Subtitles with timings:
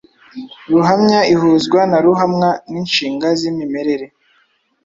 [0.71, 4.05] Ruhamya ihuzwa na ruhamwa n’inshinga z’imimerere